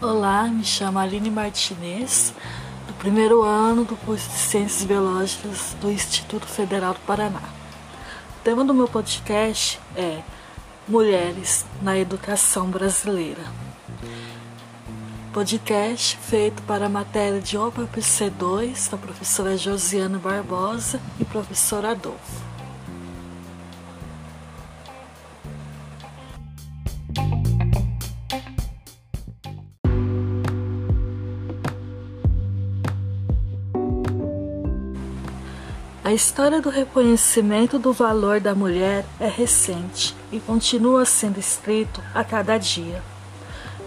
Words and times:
Olá, 0.00 0.44
me 0.44 0.64
chamo 0.64 0.98
Aline 0.98 1.30
Martinez, 1.30 2.32
do 2.86 2.94
primeiro 2.94 3.42
ano 3.42 3.84
do 3.84 3.94
curso 3.96 4.28
de 4.30 4.36
Ciências 4.36 4.84
Biológicas 4.84 5.76
do 5.80 5.90
Instituto 5.90 6.46
Federal 6.46 6.94
do 6.94 7.00
Paraná. 7.00 7.42
O 7.42 8.42
tema 8.42 8.64
do 8.64 8.72
meu 8.72 8.88
podcast 8.88 9.78
é 9.94 10.22
Mulheres 10.88 11.66
na 11.82 11.98
Educação 11.98 12.70
Brasileira. 12.70 13.42
Podcast 15.32 16.16
feito 16.16 16.62
para 16.62 16.86
a 16.86 16.88
matéria 16.88 17.40
de 17.40 17.58
OPPC 17.58 18.30
2 18.30 18.88
da 18.88 18.96
professora 18.96 19.56
Josiana 19.56 20.18
Barbosa 20.18 20.98
e 21.20 21.24
professor 21.24 21.84
Adolfo. 21.84 22.49
A 36.10 36.12
história 36.12 36.60
do 36.60 36.68
reconhecimento 36.70 37.78
do 37.78 37.92
valor 37.92 38.40
da 38.40 38.52
mulher 38.52 39.06
é 39.20 39.28
recente 39.28 40.12
e 40.32 40.40
continua 40.40 41.04
sendo 41.04 41.38
escrito 41.38 42.02
a 42.12 42.24
cada 42.24 42.58
dia. 42.58 43.00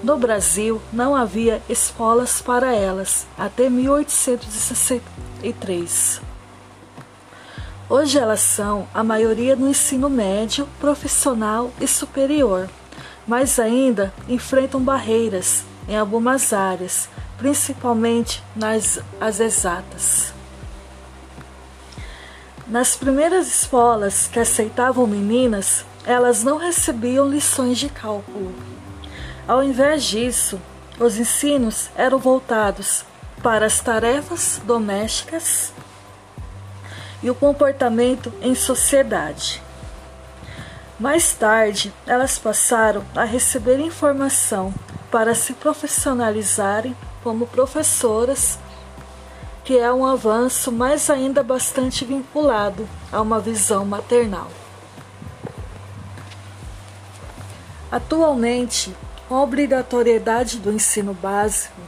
No 0.02 0.18
Brasil, 0.18 0.82
não 0.94 1.14
havia 1.14 1.62
escolas 1.68 2.42
para 2.42 2.74
elas 2.74 3.28
até 3.38 3.70
1863. 3.70 6.22
Hoje 7.90 8.18
elas 8.18 8.40
são 8.40 8.88
a 8.94 9.04
maioria 9.04 9.58
no 9.58 9.68
ensino 9.68 10.10
médio, 10.10 10.66
profissional 10.80 11.74
e 11.82 11.88
superior, 11.90 12.70
mas 13.28 13.60
ainda 13.60 14.14
enfrentam 14.30 14.80
barreiras 14.80 15.66
em 15.90 15.98
algumas 15.98 16.54
áreas, 16.54 17.10
principalmente 17.38 18.42
nas 18.56 19.02
as 19.20 19.42
exatas. 19.42 20.33
Nas 22.74 22.96
primeiras 22.96 23.46
escolas 23.46 24.26
que 24.26 24.40
aceitavam 24.40 25.06
meninas, 25.06 25.86
elas 26.04 26.44
não 26.44 26.58
recebiam 26.58 27.30
lições 27.30 27.78
de 27.78 27.88
cálculo. 27.88 28.52
Ao 29.48 29.64
invés 29.64 30.04
disso, 30.04 30.60
os 31.00 31.16
ensinos 31.16 31.92
eram 31.96 32.18
voltados 32.18 33.06
para 33.44 33.68
as 33.68 33.80
tarefas 33.80 34.60
domésticas 34.66 35.72
e 37.22 37.30
o 37.30 37.36
comportamento 37.36 38.34
em 38.42 38.56
sociedade. 38.56 39.62
Mais 41.00 41.32
tarde, 41.32 41.94
elas 42.08 42.40
passaram 42.40 43.06
a 43.16 43.24
receber 43.24 43.80
informação 43.82 44.74
para 45.12 45.36
se 45.36 45.54
profissionalizarem 45.54 46.98
como 47.24 47.46
professoras 47.46 48.58
que 49.64 49.78
é 49.78 49.92
um 49.92 50.06
avanço, 50.06 50.72
mas 50.72 51.10
ainda 51.10 51.42
bastante 51.42 52.04
vinculado 52.04 52.88
a 53.12 53.22
uma 53.22 53.40
visão 53.40 53.86
maternal. 53.86 54.50
Atualmente, 57.90 58.94
com 59.30 59.36
a 59.36 59.44
obrigatoriedade 59.44 60.58
do 60.58 60.72
ensino 60.72 61.14
básico 61.14 61.80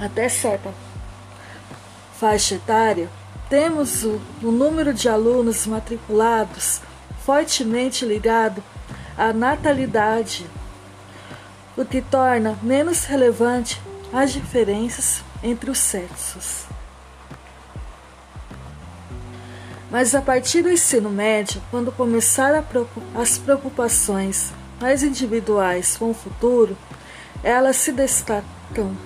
até 0.00 0.28
certa 0.28 0.72
faixa 2.18 2.56
etária, 2.56 3.08
temos 3.48 4.04
o, 4.04 4.20
o 4.42 4.50
número 4.50 4.92
de 4.92 5.08
alunos 5.08 5.66
matriculados 5.66 6.80
fortemente 7.24 8.04
ligado 8.04 8.62
à 9.16 9.32
natalidade, 9.32 10.46
o 11.76 11.84
que 11.84 12.02
torna 12.02 12.58
menos 12.62 13.04
relevante 13.04 13.80
as 14.12 14.32
diferenças 14.32 15.25
entre 15.42 15.70
os 15.70 15.78
sexos. 15.78 16.64
Mas 19.90 20.14
a 20.14 20.20
partir 20.20 20.62
do 20.62 20.70
ensino 20.70 21.10
médio, 21.10 21.62
quando 21.70 21.92
começar 21.92 22.64
as 23.14 23.38
preocupações 23.38 24.52
mais 24.80 25.02
individuais 25.02 25.96
com 25.96 26.10
o 26.10 26.14
futuro, 26.14 26.76
elas 27.42 27.76
se 27.76 27.92
destacam, 27.92 28.96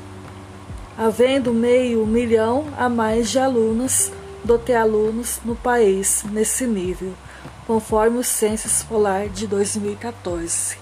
havendo 0.96 1.52
meio 1.52 2.06
milhão 2.06 2.66
a 2.78 2.88
mais 2.88 3.30
de 3.30 3.38
alunas 3.38 4.10
do 4.42 4.58
que 4.58 4.72
alunos 4.72 5.38
no 5.44 5.54
país 5.54 6.24
nesse 6.30 6.66
nível, 6.66 7.12
conforme 7.66 8.18
o 8.18 8.24
censo 8.24 8.66
escolar 8.66 9.28
de 9.28 9.46
2014. 9.46 10.79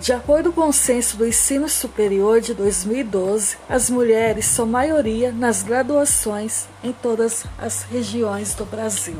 De 0.00 0.14
acordo 0.14 0.50
com 0.50 0.66
o 0.66 0.72
censo 0.72 1.18
do 1.18 1.26
ensino 1.26 1.68
superior 1.68 2.40
de 2.40 2.54
2012, 2.54 3.58
as 3.68 3.90
mulheres 3.90 4.46
são 4.46 4.64
maioria 4.64 5.30
nas 5.30 5.62
graduações 5.62 6.66
em 6.82 6.90
todas 6.90 7.44
as 7.58 7.82
regiões 7.82 8.54
do 8.54 8.64
Brasil. 8.64 9.18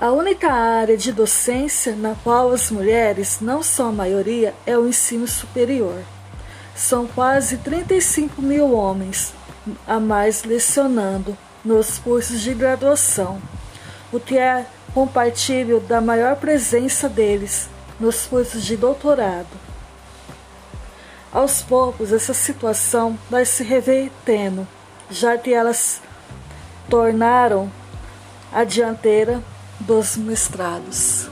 A 0.00 0.10
única 0.10 0.50
área 0.50 0.96
de 0.96 1.12
docência 1.12 1.94
na 1.94 2.14
qual 2.24 2.50
as 2.50 2.70
mulheres 2.70 3.40
não 3.42 3.62
são 3.62 3.90
a 3.90 3.92
maioria 3.92 4.54
é 4.64 4.76
o 4.78 4.88
ensino 4.88 5.28
superior. 5.28 6.00
São 6.74 7.06
quase 7.06 7.58
35 7.58 8.40
mil 8.40 8.72
homens 8.72 9.34
a 9.86 10.00
mais 10.00 10.44
lecionando 10.44 11.36
nos 11.62 11.98
cursos 11.98 12.40
de 12.40 12.54
graduação, 12.54 13.38
o 14.10 14.18
que 14.18 14.38
é 14.38 14.64
compatível 14.94 15.78
da 15.78 16.00
maior 16.00 16.36
presença 16.36 17.06
deles 17.06 17.73
nos 18.04 18.26
cursos 18.26 18.62
de 18.62 18.76
doutorado. 18.76 19.48
Aos 21.32 21.62
poucos, 21.62 22.12
essa 22.12 22.34
situação 22.34 23.18
vai 23.30 23.46
se 23.46 23.64
revertendo, 23.64 24.68
já 25.10 25.38
que 25.38 25.54
elas 25.54 26.02
tornaram 26.88 27.72
a 28.52 28.62
dianteira 28.62 29.42
dos 29.80 30.18
mestrados. 30.18 31.28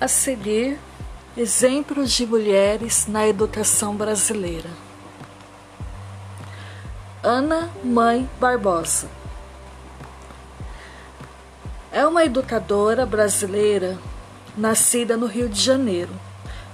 A 0.00 0.08
seguir, 0.08 0.78
exemplos 1.36 2.12
de 2.12 2.26
mulheres 2.26 3.06
na 3.06 3.28
educação 3.28 3.94
brasileira. 3.94 4.85
Ana 7.26 7.68
Mãe 7.82 8.30
Barbosa. 8.38 9.08
É 11.90 12.06
uma 12.06 12.24
educadora 12.24 13.04
brasileira 13.04 13.98
nascida 14.56 15.16
no 15.16 15.26
Rio 15.26 15.48
de 15.48 15.60
Janeiro, 15.60 16.12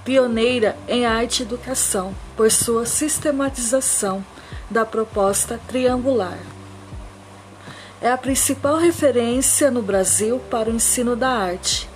pioneira 0.05 0.77
em 0.87 1.07
arte 1.07 1.39
e 1.39 1.41
educação 1.41 2.13
por 2.37 2.51
sua 2.51 2.85
sistematização 2.85 4.23
da 4.69 4.85
proposta 4.85 5.59
triangular. 5.67 6.37
É 7.99 8.11
a 8.11 8.17
principal 8.17 8.77
referência 8.77 9.71
no 9.71 9.81
Brasil 9.81 10.39
para 10.51 10.69
o 10.69 10.75
ensino 10.75 11.15
da 11.15 11.29
arte 11.29 11.89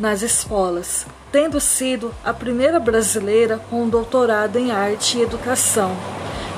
nas 0.00 0.22
escolas, 0.22 1.04
tendo 1.30 1.60
sido 1.60 2.14
a 2.24 2.32
primeira 2.32 2.80
brasileira 2.80 3.60
com 3.68 3.82
um 3.82 3.88
doutorado 3.90 4.58
em 4.58 4.70
arte 4.70 5.18
e 5.18 5.22
educação 5.22 5.94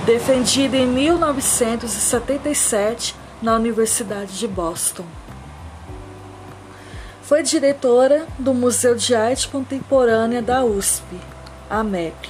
defendida 0.05 0.77
em 0.77 0.87
1977 0.87 3.17
na 3.41 3.57
Universidade 3.57 4.39
de 4.39 4.47
Boston. 4.47 5.07
Foi 7.23 7.43
diretora 7.43 8.27
do 8.39 8.53
Museu 8.53 8.95
de 8.95 9.15
Arte 9.15 9.49
Contemporânea 9.49 10.43
da 10.43 10.63
USP, 10.63 11.07
a 11.71 11.83
MEC. 11.83 12.29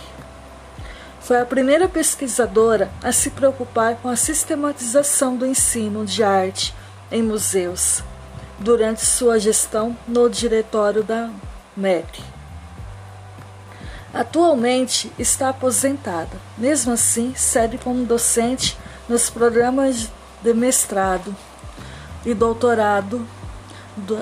Foi 1.20 1.40
a 1.40 1.44
primeira 1.44 1.88
pesquisadora 1.88 2.92
a 3.02 3.10
se 3.10 3.30
preocupar 3.30 3.96
com 3.96 4.08
a 4.08 4.14
sistematização 4.14 5.36
do 5.36 5.44
ensino 5.44 6.06
de 6.06 6.22
arte 6.22 6.72
em 7.10 7.24
museus 7.24 8.04
durante 8.60 9.04
sua 9.04 9.40
gestão 9.40 9.96
no 10.06 10.30
diretório 10.30 11.02
da 11.02 11.28
MEC. 11.76 12.33
Atualmente 14.14 15.10
está 15.18 15.48
aposentada. 15.48 16.40
Mesmo 16.56 16.92
assim, 16.92 17.34
segue 17.34 17.76
como 17.76 18.06
docente 18.06 18.78
nos 19.08 19.28
programas 19.28 20.08
de 20.40 20.54
mestrado 20.54 21.34
e 22.24 22.32
doutorado 22.32 23.26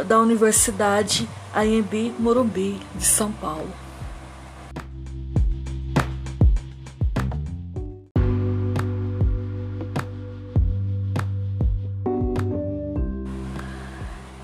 da 0.06 0.18
Universidade 0.18 1.28
AMB 1.54 2.14
Morumbi 2.18 2.80
de 2.94 3.04
São 3.04 3.30
Paulo. 3.30 3.70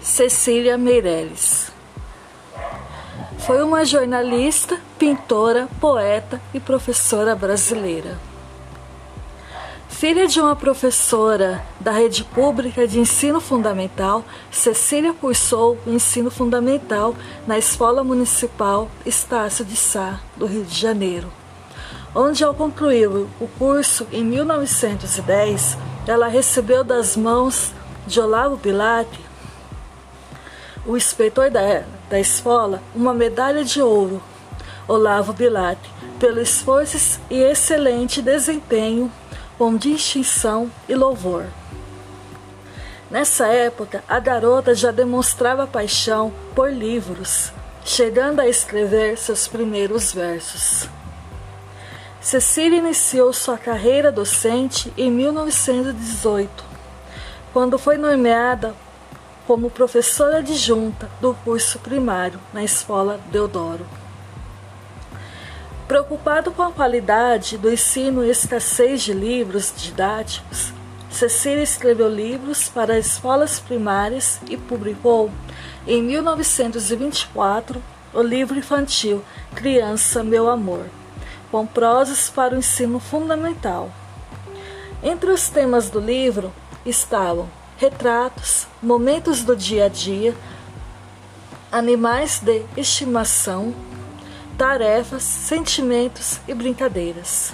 Cecília 0.02 0.76
Meirelles 0.76 1.77
foi 3.48 3.62
uma 3.62 3.82
jornalista, 3.82 4.78
pintora, 4.98 5.70
poeta 5.80 6.38
e 6.52 6.60
professora 6.60 7.34
brasileira. 7.34 8.18
Filha 9.88 10.26
de 10.26 10.38
uma 10.38 10.54
professora 10.54 11.64
da 11.80 11.90
rede 11.90 12.24
pública 12.24 12.86
de 12.86 13.00
ensino 13.00 13.40
fundamental, 13.40 14.22
Cecília 14.50 15.14
cursou 15.14 15.78
o 15.86 15.90
ensino 15.90 16.30
fundamental 16.30 17.16
na 17.46 17.56
Escola 17.56 18.04
Municipal 18.04 18.90
Estácio 19.06 19.64
de 19.64 19.76
Sá, 19.76 20.20
do 20.36 20.44
Rio 20.44 20.64
de 20.64 20.78
Janeiro, 20.78 21.32
onde, 22.14 22.44
ao 22.44 22.52
concluir 22.52 23.08
o 23.08 23.48
curso 23.58 24.06
em 24.12 24.22
1910, 24.22 25.78
ela 26.06 26.28
recebeu 26.28 26.84
das 26.84 27.16
mãos 27.16 27.72
de 28.06 28.20
Olavo 28.20 28.56
Bilac, 28.56 29.08
o 30.88 30.96
inspetor 30.96 31.50
da, 31.50 31.82
da 32.08 32.18
escola, 32.18 32.82
uma 32.94 33.12
medalha 33.12 33.62
de 33.62 33.82
ouro. 33.82 34.22
Olavo 34.88 35.34
Bilac, 35.34 35.78
pelo 36.18 36.40
esforço 36.40 37.20
e 37.28 37.42
excelente 37.42 38.22
desempenho 38.22 39.12
com 39.58 39.76
distinção 39.76 40.70
e 40.88 40.94
louvor. 40.94 41.44
Nessa 43.10 43.48
época, 43.48 44.02
a 44.08 44.18
garota 44.18 44.74
já 44.74 44.90
demonstrava 44.90 45.66
paixão 45.66 46.32
por 46.54 46.72
livros, 46.72 47.52
chegando 47.84 48.40
a 48.40 48.48
escrever 48.48 49.18
seus 49.18 49.46
primeiros 49.46 50.14
versos. 50.14 50.88
Cecília 52.18 52.78
iniciou 52.78 53.30
sua 53.34 53.58
carreira 53.58 54.10
docente 54.10 54.90
em 54.96 55.10
1918, 55.10 56.64
quando 57.52 57.78
foi 57.78 57.98
nomeada 57.98 58.74
como 59.48 59.70
professora 59.70 60.40
adjunta 60.40 61.08
do 61.22 61.32
curso 61.32 61.78
primário 61.78 62.38
na 62.52 62.62
Escola 62.62 63.18
Deodoro. 63.32 63.86
Preocupado 65.86 66.50
com 66.50 66.62
a 66.62 66.70
qualidade 66.70 67.56
do 67.56 67.72
ensino 67.72 68.22
e 68.22 68.28
escassez 68.28 69.00
de 69.00 69.14
livros 69.14 69.72
didáticos, 69.74 70.74
Cecília 71.10 71.62
escreveu 71.62 72.10
livros 72.10 72.68
para 72.68 72.98
escolas 72.98 73.58
primárias 73.58 74.38
e 74.50 74.58
publicou, 74.58 75.30
em 75.86 76.02
1924, 76.02 77.82
o 78.12 78.20
livro 78.20 78.58
infantil 78.58 79.24
Criança, 79.54 80.22
Meu 80.22 80.50
Amor, 80.50 80.84
com 81.50 81.66
prosas 81.66 82.28
para 82.28 82.54
o 82.54 82.58
ensino 82.58 83.00
fundamental. 83.00 83.90
Entre 85.02 85.30
os 85.30 85.48
temas 85.48 85.88
do 85.88 86.00
livro 86.00 86.52
estavam 86.84 87.48
retratos, 87.78 88.66
momentos 88.82 89.44
do 89.44 89.56
dia 89.56 89.86
a 89.86 89.88
dia, 89.88 90.36
animais 91.70 92.40
de 92.40 92.64
estimação, 92.76 93.72
tarefas, 94.58 95.22
sentimentos 95.22 96.40
e 96.48 96.54
brincadeiras. 96.54 97.52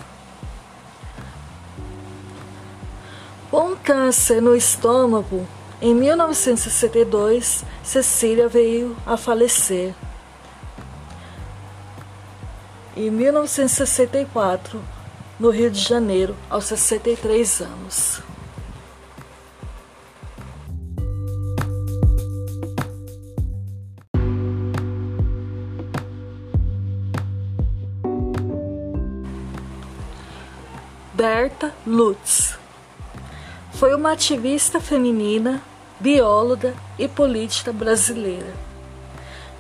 Com 3.51 3.77
câncer 3.77 4.41
no 4.41 4.57
estômago, 4.57 5.47
em 5.81 5.95
1962, 5.95 7.63
Cecília 7.85 8.49
veio 8.49 8.97
a 9.05 9.19
falecer. 9.19 9.95
Em 12.97 13.11
1964, 13.11 14.83
no 15.39 15.51
Rio 15.51 15.71
de 15.71 15.81
Janeiro, 15.81 16.35
aos 16.49 16.65
63 16.65 17.61
anos. 17.61 18.34
Berta 31.45 31.75
Lutz. 31.87 32.57
Foi 33.75 33.95
uma 33.95 34.13
ativista 34.13 34.81
feminina, 34.81 35.61
bióloga 36.01 36.75
e 36.99 37.07
política 37.07 37.71
brasileira. 37.71 38.51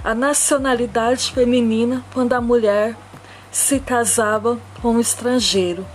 A 0.04 0.16
Nacionalidade 0.16 1.32
Feminina 1.34 2.04
quando 2.14 2.34
a 2.34 2.42
Mulher 2.42 2.96
se 3.54 3.80
casava 3.80 4.58
com 4.82 4.96
um 4.96 5.00
estrangeiro. 5.00 5.86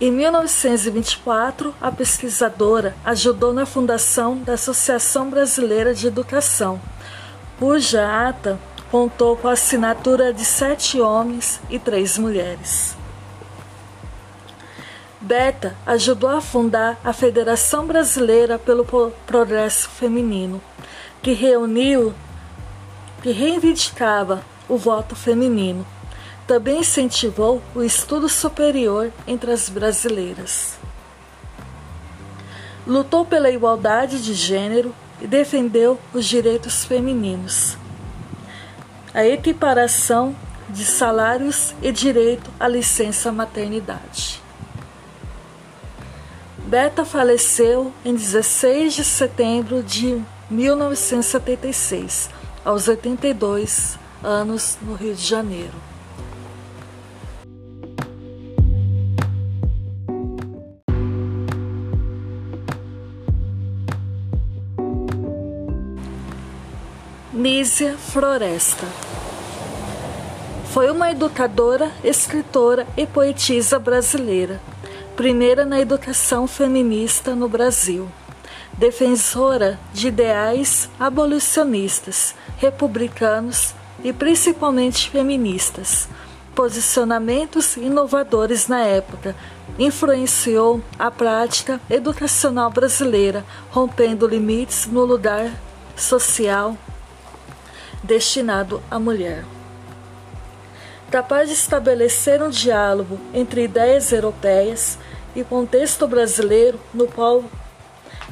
Em 0.00 0.12
1924, 0.12 1.74
a 1.80 1.90
pesquisadora 1.90 2.94
ajudou 3.04 3.52
na 3.52 3.66
fundação 3.66 4.38
da 4.38 4.54
Associação 4.54 5.28
Brasileira 5.28 5.92
de 5.92 6.06
Educação, 6.06 6.80
cuja 7.58 8.28
ata 8.28 8.60
contou 8.92 9.36
com 9.36 9.48
a 9.48 9.52
assinatura 9.52 10.32
de 10.32 10.44
sete 10.44 11.00
homens 11.00 11.60
e 11.68 11.80
três 11.80 12.16
mulheres. 12.16 12.96
Beta 15.20 15.74
ajudou 15.84 16.30
a 16.30 16.40
fundar 16.40 16.96
a 17.04 17.12
Federação 17.12 17.84
Brasileira 17.88 18.56
pelo 18.56 18.84
Progresso 19.26 19.90
Feminino, 19.90 20.62
que 21.20 21.32
reuniu, 21.32 22.14
que 23.20 23.32
reivindicava 23.32 24.44
o 24.68 24.76
voto 24.76 25.16
feminino. 25.16 25.86
Também 26.46 26.80
incentivou 26.80 27.62
o 27.74 27.82
estudo 27.82 28.28
superior 28.28 29.12
entre 29.26 29.50
as 29.50 29.68
brasileiras. 29.68 30.78
Lutou 32.86 33.24
pela 33.24 33.50
igualdade 33.50 34.22
de 34.22 34.32
gênero 34.34 34.94
e 35.20 35.26
defendeu 35.26 35.98
os 36.14 36.24
direitos 36.24 36.84
femininos. 36.84 37.76
A 39.12 39.26
equiparação 39.26 40.34
de 40.68 40.84
salários 40.84 41.74
e 41.82 41.90
direito 41.90 42.50
à 42.58 42.68
licença 42.68 43.32
maternidade. 43.32 44.40
Beta 46.58 47.04
faleceu 47.04 47.92
em 48.04 48.14
16 48.14 48.94
de 48.94 49.04
setembro 49.04 49.82
de 49.82 50.22
1976, 50.50 52.28
aos 52.64 52.88
82 52.88 53.98
anos 54.22 54.78
no 54.82 54.94
Rio 54.94 55.14
de 55.14 55.24
Janeiro. 55.24 55.74
Nízia 67.32 67.96
Floresta 67.96 68.86
foi 70.72 70.90
uma 70.90 71.10
educadora, 71.10 71.90
escritora 72.02 72.86
e 72.96 73.06
poetisa 73.06 73.78
brasileira, 73.78 74.60
primeira 75.16 75.64
na 75.64 75.80
educação 75.80 76.46
feminista 76.46 77.34
no 77.34 77.48
Brasil 77.48 78.08
defensora 78.78 79.78
de 79.92 80.06
ideais 80.06 80.88
abolicionistas, 81.00 82.34
republicanos 82.58 83.74
e 84.02 84.12
principalmente 84.12 85.10
feministas. 85.10 86.08
Posicionamentos 86.54 87.76
inovadores 87.76 88.66
na 88.66 88.80
época, 88.80 89.36
influenciou 89.78 90.82
a 90.98 91.10
prática 91.10 91.80
educacional 91.88 92.70
brasileira, 92.70 93.44
rompendo 93.70 94.26
limites 94.26 94.86
no 94.86 95.04
lugar 95.04 95.52
social 95.96 96.76
destinado 98.02 98.82
à 98.90 98.98
mulher. 98.98 99.44
Capaz 101.10 101.46
de 101.46 101.54
estabelecer 101.54 102.42
um 102.42 102.50
diálogo 102.50 103.18
entre 103.32 103.64
ideias 103.64 104.12
europeias 104.12 104.98
e 105.34 105.42
contexto 105.42 106.06
brasileiro 106.06 106.78
no 106.92 107.06
qual 107.06 107.44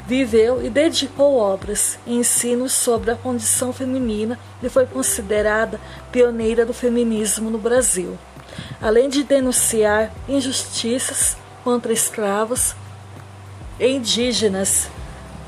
viveu 0.07 0.65
e 0.65 0.71
dedicou 0.71 1.37
obras 1.37 1.99
e 2.07 2.15
ensinos 2.15 2.73
sobre 2.73 3.11
a 3.11 3.17
condição 3.17 3.73
feminina 3.73 4.39
e 4.63 4.69
foi 4.69 4.87
considerada 4.87 5.81
pioneira 6.13 6.65
do 6.65 6.73
feminismo 6.73 7.51
no 7.51 7.59
Brasil, 7.59 8.17
além 8.81 9.09
de 9.09 9.25
denunciar 9.25 10.13
injustiças 10.29 11.37
contra 11.65 11.93
escravos 11.93 12.75
e 13.81 13.89
indígenas 13.89 14.89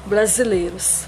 brasileiros. 0.04 1.06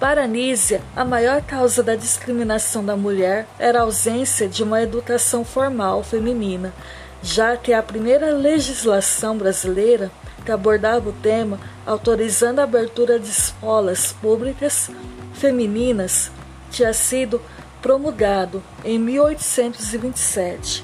Para 0.00 0.26
Nízia, 0.26 0.80
a 0.94 1.04
maior 1.04 1.42
causa 1.42 1.82
da 1.82 1.96
discriminação 1.96 2.84
da 2.84 2.96
mulher 2.96 3.46
era 3.58 3.80
a 3.80 3.82
ausência 3.82 4.48
de 4.48 4.62
uma 4.62 4.80
educação 4.80 5.44
formal 5.44 6.04
feminina, 6.04 6.72
já 7.20 7.56
que 7.56 7.72
a 7.72 7.82
primeira 7.82 8.32
legislação 8.32 9.36
brasileira 9.36 10.10
que 10.48 10.52
abordava 10.52 11.10
o 11.10 11.12
tema, 11.12 11.60
autorizando 11.84 12.60
a 12.60 12.62
abertura 12.62 13.20
de 13.20 13.28
escolas 13.28 14.14
públicas 14.14 14.90
femininas, 15.34 16.32
tinha 16.70 16.90
sido 16.94 17.38
promulgado 17.82 18.62
em 18.82 18.98
1827. 18.98 20.82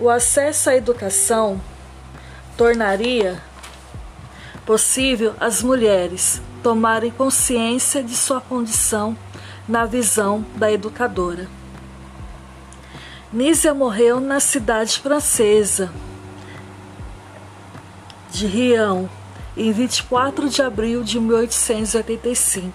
O 0.00 0.08
acesso 0.08 0.70
à 0.70 0.74
educação 0.74 1.60
tornaria 2.56 3.42
possível 4.64 5.34
as 5.38 5.62
mulheres 5.62 6.40
tomarem 6.62 7.10
consciência 7.10 8.02
de 8.02 8.16
sua 8.16 8.40
condição 8.40 9.14
na 9.68 9.84
visão 9.84 10.42
da 10.56 10.72
educadora. 10.72 11.46
Nízia 13.30 13.74
morreu 13.74 14.18
na 14.18 14.40
cidade 14.40 14.98
francesa 14.98 15.92
de 18.34 18.46
Rião 18.48 19.08
em 19.56 19.70
24 19.70 20.48
de 20.48 20.60
abril 20.60 21.04
de 21.04 21.20
1885, 21.20 22.72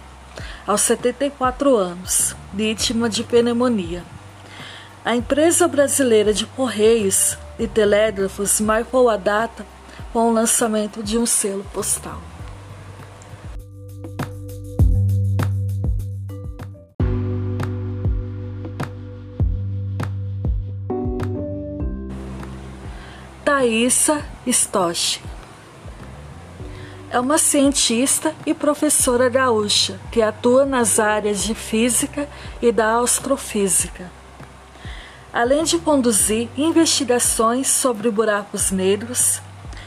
aos 0.66 0.82
74 0.82 1.75
anos, 1.75 2.34
vítima 2.54 3.10
de 3.10 3.25
pneumonia. 3.25 4.01
A 5.04 5.18
empresa 5.18 5.68
brasileira 5.68 6.34
de 6.34 6.46
Correios 6.46 7.38
e 7.60 7.68
Telégrafos 7.68 8.62
marcou 8.62 9.10
a 9.10 9.18
data 9.18 9.66
com 10.13 10.30
o 10.30 10.34
lançamento 10.34 11.04
de 11.04 11.18
um 11.18 11.25
selo 11.25 11.66
postal. 11.74 12.22
Thaisa 23.44 24.24
Stosch 24.48 25.20
é 27.12 27.20
uma 27.20 27.38
cientista 27.38 28.34
e 28.46 28.54
professora 28.54 29.30
gaúcha 29.30 30.00
que 30.12 30.22
atua 30.22 30.66
nas 30.66 31.00
áreas 31.00 31.44
de 31.44 31.56
física 31.56 32.30
e 32.62 32.72
da 32.72 33.00
astrofísica. 33.00 34.12
Além 35.34 35.63
de 35.63 35.78
conduzir 35.80 36.50
investigações 36.58 37.68
sobre 37.68 38.10
buracos 38.10 38.72
negros, 38.72 39.42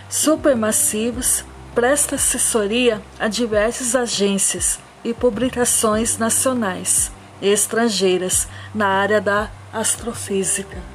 supermassivos, 0.08 1.44
presta 1.74 2.16
assessoria 2.16 3.02
a 3.18 3.28
diversas 3.28 3.94
agências 3.94 4.78
e 5.04 5.14
publicações 5.14 6.18
nacionais 6.18 7.10
e 7.40 7.48
estrangeiras 7.48 8.46
na 8.74 8.86
área 8.86 9.20
da 9.20 9.50
astrofísica. 9.72 10.91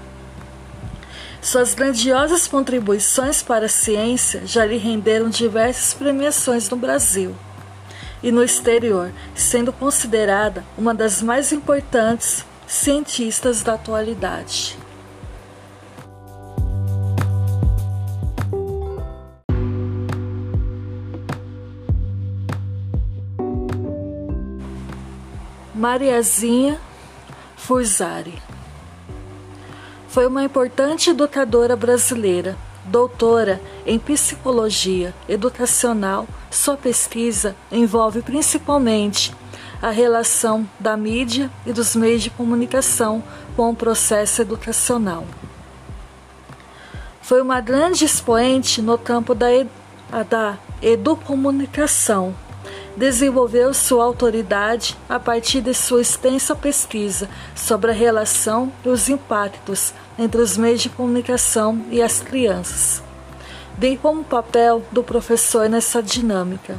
Suas 1.41 1.74
grandiosas 1.74 2.48
contribuições 2.48 3.41
para 3.41 3.65
a 3.65 3.70
ciência 3.70 4.41
já 4.46 4.65
lhe 4.65 4.77
renderam 4.77 5.29
diversas 5.29 5.94
premiações 5.94 6.70
no 6.70 6.77
Brasil 6.77 7.36
e 8.22 8.32
no 8.32 8.44
exterior, 8.44 9.12
sendo 9.36 9.72
considerada 9.72 10.63
uma 10.77 10.94
das 10.94 11.22
mais 11.22 11.51
importantes 11.51 12.44
cientistas 12.67 13.62
da 13.62 13.75
atualidade. 13.75 14.77
Mariazinha 25.74 26.82
Fusari. 27.56 28.47
Foi 30.17 30.25
uma 30.25 30.43
importante 30.43 31.12
educadora 31.12 31.75
brasileira, 31.75 32.57
doutora 32.86 33.62
em 33.86 34.00
psicologia 34.00 35.13
educacional. 35.29 36.27
Sua 36.50 36.75
pesquisa 36.75 37.55
envolve 37.71 38.24
principalmente 38.24 39.31
a 39.79 39.91
relação 39.91 40.67
da 40.79 40.97
mídia 40.97 41.51
e 41.67 41.71
dos 41.71 41.95
meios 41.95 42.24
de 42.24 42.31
comunicação 42.31 43.24
com 43.55 43.69
o 43.69 43.75
processo 43.75 44.41
educacional. 44.41 45.24
Foi 47.21 47.39
uma 47.39 47.62
grande 47.62 48.03
expoente 48.03 48.81
no 48.81 48.97
campo 48.97 49.36
da, 49.36 49.53
ed 49.53 49.69
da 50.27 50.57
educomunicação 50.81 52.33
desenvolveu 52.97 53.75
sua 53.75 54.03
autoridade 54.03 54.97
a 55.07 55.19
partir 55.19 55.62
de 55.62 55.71
sua 55.71 56.01
extensa 56.01 56.55
pesquisa 56.55 57.29
sobre 57.55 57.91
a 57.91 57.93
relação 57.93 58.74
e 58.83 58.89
os 58.89 59.07
impactos 59.07 59.93
entre 60.17 60.41
os 60.41 60.57
meios 60.57 60.81
de 60.81 60.89
comunicação 60.89 61.86
e 61.89 62.01
as 62.01 62.19
crianças, 62.19 63.03
bem 63.77 63.95
como 63.95 64.21
o 64.21 64.25
papel 64.25 64.83
do 64.91 65.03
professor 65.03 65.69
nessa 65.69 66.01
dinâmica. 66.01 66.77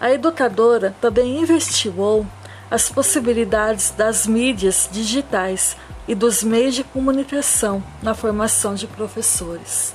A 0.00 0.12
educadora 0.12 0.94
também 1.00 1.40
investigou 1.40 2.26
as 2.70 2.88
possibilidades 2.88 3.90
das 3.90 4.26
mídias 4.26 4.88
digitais 4.90 5.76
e 6.06 6.14
dos 6.14 6.42
meios 6.42 6.74
de 6.74 6.84
comunicação 6.84 7.82
na 8.02 8.14
formação 8.14 8.74
de 8.74 8.86
professores. 8.86 9.94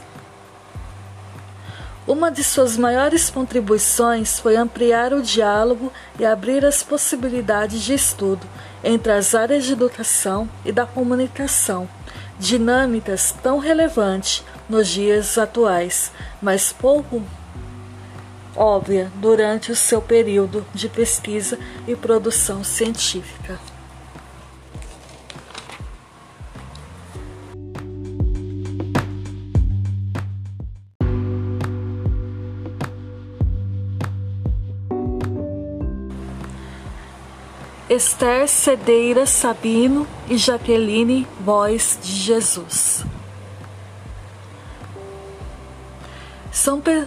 Uma 2.06 2.30
de 2.30 2.44
suas 2.44 2.78
maiores 2.78 3.30
contribuições 3.30 4.38
foi 4.38 4.58
ampliar 4.58 5.14
o 5.14 5.22
diálogo 5.22 5.92
e 6.20 6.26
abrir 6.26 6.66
as 6.66 6.84
possibilidades 6.84 7.82
de 7.82 7.94
estudo 7.94 8.46
entre 8.84 9.12
as 9.12 9.34
áreas 9.34 9.64
de 9.64 9.74
educação 9.74 10.50
e 10.66 10.72
da 10.72 10.86
comunicação, 10.86 11.88
dinâmicas 12.38 13.34
tão 13.42 13.58
relevantes 13.58 14.44
nos 14.68 14.88
dias 14.88 15.38
atuais, 15.38 16.12
mas 16.42 16.74
pouco 16.74 17.24
óbvia 18.56 19.12
durante 19.16 19.72
o 19.72 19.76
seu 19.76 20.02
período 20.02 20.66
de 20.74 20.88
pesquisa 20.90 21.58
e 21.88 21.96
produção 21.96 22.64
científica. 22.64 23.60
Esther 37.94 38.48
Cedeira 38.48 39.28
Sabino 39.28 40.08
e 40.28 40.36
Jaqueline 40.36 41.28
Voz 41.40 42.00
de 42.02 42.12
Jesus. 42.12 43.06
São, 46.52 46.82
pe 46.82 47.06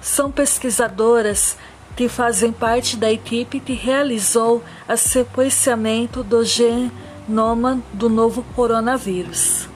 são 0.00 0.30
pesquisadoras 0.30 1.56
que 1.96 2.08
fazem 2.08 2.52
parte 2.52 2.96
da 2.96 3.10
equipe 3.10 3.58
que 3.58 3.72
realizou 3.72 4.62
o 4.88 4.96
sequenciamento 4.96 6.22
do 6.22 6.44
genoma 6.44 7.82
do 7.92 8.08
novo 8.08 8.44
coronavírus. 8.54 9.68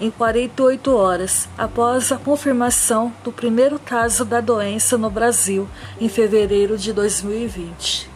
em 0.00 0.08
48 0.08 0.94
horas 0.94 1.48
após 1.58 2.12
a 2.12 2.16
confirmação 2.16 3.12
do 3.24 3.32
primeiro 3.32 3.80
caso 3.80 4.24
da 4.24 4.40
doença 4.40 4.96
no 4.96 5.10
Brasil 5.10 5.68
em 6.00 6.08
fevereiro 6.08 6.78
de 6.78 6.92
2020. 6.92 8.13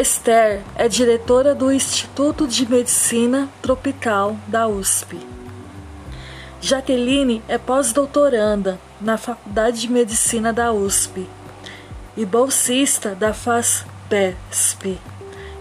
Esther 0.00 0.62
é 0.76 0.86
diretora 0.86 1.56
do 1.56 1.72
Instituto 1.72 2.46
de 2.46 2.70
Medicina 2.70 3.48
Tropical 3.60 4.36
da 4.46 4.68
USP. 4.68 5.18
Jaqueline 6.60 7.42
é 7.48 7.58
pós-doutoranda 7.58 8.78
na 9.00 9.18
Faculdade 9.18 9.80
de 9.80 9.90
Medicina 9.90 10.52
da 10.52 10.72
USP 10.72 11.28
e 12.16 12.24
bolsista 12.24 13.16
da 13.16 13.34
FASPESP. 13.34 15.00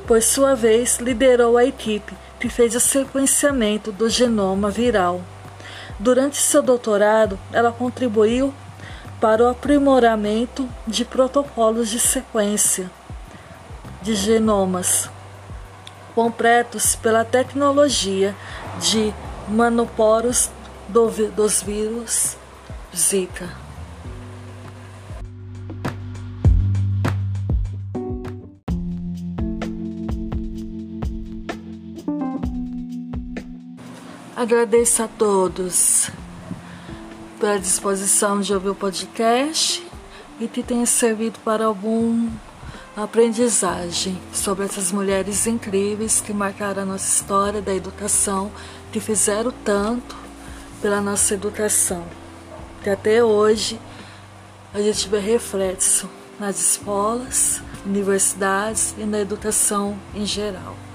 Por 0.06 0.22
sua 0.22 0.54
vez, 0.54 1.00
liderou 1.00 1.58
a 1.58 1.66
equipe 1.66 2.14
que 2.40 2.48
fez 2.48 2.76
o 2.76 2.80
sequenciamento 2.80 3.92
do 3.92 4.08
genoma 4.08 4.70
viral. 4.70 5.20
Durante 5.98 6.38
seu 6.38 6.62
doutorado, 6.62 7.40
ela 7.52 7.72
contribuiu 7.72 8.54
para 9.20 9.44
o 9.44 9.48
aprimoramento 9.48 10.70
de 10.86 11.04
protocolos 11.04 11.90
de 11.90 12.00
sequência 12.00 12.88
de 14.02 14.16
genomas 14.16 15.10
completos 16.16 16.96
pela 16.96 17.24
tecnologia 17.24 18.36
de 18.80 19.14
manoporos 19.48 20.50
do, 20.88 21.10
dos 21.32 21.62
vírus 21.62 22.36
Zika. 22.96 23.68
Agradeço 34.36 35.02
a 35.02 35.08
todos 35.08 36.12
pela 37.40 37.60
disposição 37.60 38.40
de 38.40 38.54
ouvir 38.54 38.70
o 38.70 38.76
podcast 38.76 39.84
e 40.40 40.48
que 40.48 40.62
tenha 40.62 40.86
servido 40.86 41.40
para 41.40 41.66
algum 41.66 42.30
aprendizagem 43.04 44.20
sobre 44.34 44.66
essas 44.66 44.92
mulheres 44.92 45.46
incríveis 45.46 46.20
que 46.20 46.34
marcaram 46.34 46.82
a 46.82 46.86
nossa 46.86 47.08
história 47.08 47.62
da 47.62 47.72
educação, 47.74 48.52
que 48.92 49.00
fizeram 49.00 49.54
tanto 49.64 50.16
pela 50.82 51.00
nossa 51.00 51.36
educação, 51.36 52.04
que 52.82 52.90
até 52.90 53.24
hoje 53.24 53.80
a 54.74 54.82
gente 54.82 55.08
vê 55.10 55.20
reflexo 55.20 56.10
nas 56.40 56.60
escolas, 56.60 57.62
universidades 57.86 58.96
e 58.98 59.04
na 59.04 59.20
educação 59.20 59.96
em 60.16 60.26
geral. 60.26 60.87